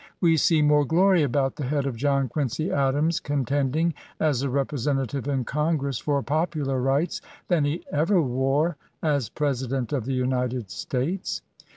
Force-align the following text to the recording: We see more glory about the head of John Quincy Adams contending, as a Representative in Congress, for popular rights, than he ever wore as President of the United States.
We 0.19 0.35
see 0.35 0.63
more 0.63 0.83
glory 0.83 1.21
about 1.21 1.57
the 1.57 1.65
head 1.65 1.85
of 1.85 1.95
John 1.95 2.27
Quincy 2.27 2.71
Adams 2.71 3.19
contending, 3.19 3.93
as 4.19 4.41
a 4.41 4.49
Representative 4.49 5.27
in 5.27 5.43
Congress, 5.43 5.99
for 5.99 6.23
popular 6.23 6.81
rights, 6.81 7.21
than 7.49 7.65
he 7.65 7.85
ever 7.91 8.19
wore 8.19 8.77
as 9.03 9.29
President 9.29 9.93
of 9.93 10.05
the 10.05 10.15
United 10.15 10.71
States. 10.71 11.43